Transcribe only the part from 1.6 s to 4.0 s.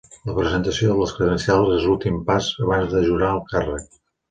és l'últim pas abans de jurar el càrrec